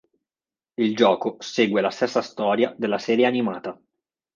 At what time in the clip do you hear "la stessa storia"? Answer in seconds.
1.79-2.73